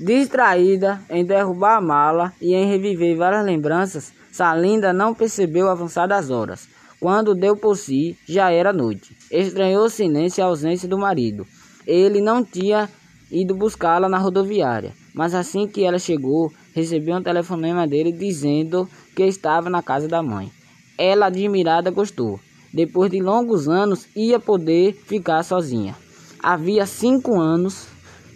Distraída 0.00 1.00
em 1.10 1.24
derrubar 1.24 1.78
a 1.78 1.80
mala 1.80 2.32
e 2.40 2.54
em 2.54 2.70
reviver 2.70 3.16
várias 3.16 3.44
lembranças, 3.44 4.12
Salinda 4.30 4.92
não 4.92 5.12
percebeu 5.12 5.68
avançadas 5.68 6.30
horas. 6.30 6.68
Quando 7.00 7.34
deu 7.34 7.56
por 7.56 7.76
si, 7.76 8.16
já 8.24 8.50
era 8.50 8.72
noite. 8.72 9.16
Estranhou 9.30 9.86
o 9.86 9.90
silêncio 9.90 10.40
e 10.40 10.42
a 10.42 10.46
ausência 10.46 10.88
do 10.88 10.96
marido. 10.96 11.44
Ele 11.84 12.20
não 12.20 12.44
tinha 12.44 12.88
ido 13.30 13.56
buscá-la 13.56 14.08
na 14.08 14.18
rodoviária, 14.18 14.92
mas 15.12 15.34
assim 15.34 15.66
que 15.66 15.84
ela 15.84 15.98
chegou, 15.98 16.52
recebeu 16.74 17.16
um 17.16 17.22
telefonema 17.22 17.86
dele 17.86 18.12
dizendo 18.12 18.88
que 19.16 19.24
estava 19.24 19.68
na 19.68 19.82
casa 19.82 20.06
da 20.06 20.22
mãe. 20.22 20.50
Ela, 20.96 21.26
admirada, 21.26 21.90
gostou. 21.90 22.38
Depois 22.72 23.10
de 23.10 23.20
longos 23.20 23.68
anos, 23.68 24.06
ia 24.14 24.38
poder 24.38 24.92
ficar 24.92 25.42
sozinha. 25.42 25.96
Havia 26.40 26.86
cinco 26.86 27.38
anos 27.38 27.88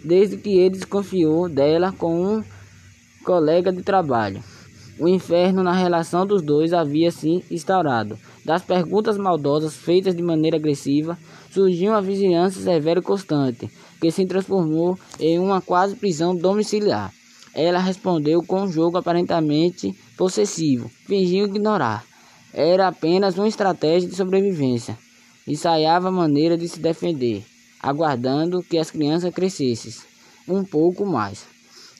desde 0.03 0.37
que 0.37 0.57
ele 0.57 0.71
desconfiou 0.71 1.47
dela 1.47 1.91
com 1.91 2.37
um 2.37 2.43
colega 3.23 3.71
de 3.71 3.81
trabalho. 3.81 4.43
O 4.99 5.07
inferno 5.07 5.63
na 5.63 5.73
relação 5.73 6.25
dos 6.25 6.41
dois 6.41 6.71
havia 6.71 7.09
se 7.09 7.43
instaurado. 7.49 8.17
Das 8.45 8.61
perguntas 8.61 9.17
maldosas 9.17 9.75
feitas 9.75 10.15
de 10.15 10.21
maneira 10.21 10.57
agressiva, 10.57 11.17
surgiu 11.49 11.91
uma 11.91 12.01
vizinhança 12.01 12.59
severa 12.59 12.99
e 12.99 13.03
constante, 13.03 13.71
que 13.99 14.11
se 14.11 14.25
transformou 14.25 14.97
em 15.19 15.39
uma 15.39 15.61
quase 15.61 15.95
prisão 15.95 16.35
domiciliar. 16.35 17.11
Ela 17.55 17.79
respondeu 17.79 18.43
com 18.43 18.63
um 18.63 18.71
jogo 18.71 18.97
aparentemente 18.97 19.95
possessivo, 20.17 20.91
fingiu 21.07 21.45
ignorar. 21.45 22.03
Era 22.53 22.87
apenas 22.87 23.37
uma 23.37 23.47
estratégia 23.47 24.09
de 24.09 24.15
sobrevivência. 24.15 24.97
Ensaiava 25.47 26.09
a 26.09 26.11
maneira 26.11 26.57
de 26.57 26.67
se 26.67 26.79
defender 26.79 27.43
aguardando 27.83 28.63
que 28.63 28.77
as 28.77 28.89
crianças 28.89 29.33
crescessem 29.33 29.93
um 30.47 30.63
pouco 30.63 31.05
mais. 31.05 31.45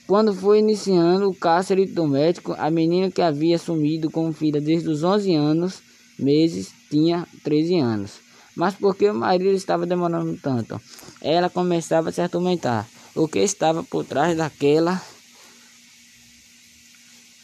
Quando 0.06 0.34
foi 0.34 0.58
iniciando 0.58 1.28
o 1.28 1.34
cárcere 1.34 1.86
doméstico, 1.86 2.54
a 2.58 2.70
menina 2.70 3.10
que 3.10 3.20
havia 3.20 3.58
sumido 3.58 4.10
com 4.10 4.32
filha 4.32 4.60
desde 4.60 4.88
os 4.88 5.04
11 5.04 5.34
anos, 5.34 5.82
meses, 6.18 6.72
tinha 6.90 7.26
13 7.42 7.78
anos. 7.78 8.12
Mas 8.56 8.74
porque 8.74 9.08
o 9.08 9.14
marido 9.14 9.50
estava 9.50 9.86
demorando 9.86 10.38
tanto? 10.40 10.80
Ela 11.20 11.50
começava 11.50 12.08
a 12.08 12.12
se 12.12 12.20
atormentar. 12.20 12.88
O 13.14 13.28
que 13.28 13.40
estava 13.40 13.82
por 13.82 14.04
trás 14.04 14.36
daquela 14.36 15.00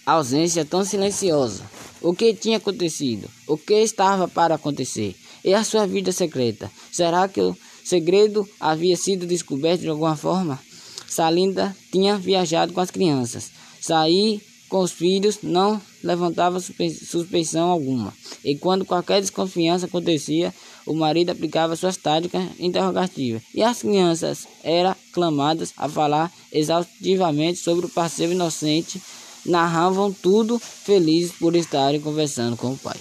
ausência 0.06 0.64
tão 0.64 0.84
silenciosa? 0.84 1.64
O 2.00 2.14
que 2.14 2.34
tinha 2.34 2.58
acontecido? 2.58 3.28
O 3.47 3.56
que 3.56 3.75
estava 3.75 4.28
para 4.28 4.54
acontecer? 4.54 5.16
E 5.44 5.54
a 5.54 5.64
sua 5.64 5.86
vida 5.86 6.12
secreta? 6.12 6.70
Será 6.92 7.27
que 7.28 7.41
o 7.41 7.56
segredo 7.91 8.48
havia 8.60 8.96
sido 8.96 9.27
descoberto 9.27 9.80
de 9.80 9.88
alguma 9.88 10.14
forma? 10.14 10.60
Salinda 11.08 11.77
tinha 11.91 12.16
viajado 12.16 12.72
com 12.72 12.80
as 12.80 12.91
crianças. 12.91 13.50
Sair 13.80 14.41
com 14.69 14.78
os 14.78 14.92
filhos 14.92 15.41
não 15.42 15.82
levantava 16.02 16.60
suspeição 16.60 17.69
alguma. 17.69 18.14
E 18.44 18.55
quando 18.55 18.84
qualquer 18.84 19.20
desconfiança 19.20 19.86
acontecia, 19.86 20.55
o 20.86 20.94
marido 20.94 21.30
aplicava 21.30 21.74
suas 21.74 21.97
táticas 21.97 22.44
interrogativas. 22.60 23.42
E 23.52 23.60
as 23.60 23.80
crianças 23.80 24.47
eram 24.62 24.94
clamadas 25.12 25.72
a 25.77 25.88
falar 25.88 26.32
exaustivamente 26.52 27.58
sobre 27.58 27.86
o 27.86 27.91
parceiro 27.91 28.32
inocente, 28.32 29.02
narravam 29.44 30.12
tudo 30.12 30.60
felizes 30.60 31.32
por 31.32 31.56
estarem 31.56 32.00
conversando 32.00 32.56
com 32.56 32.72
o 32.72 32.78
pai. 32.78 32.97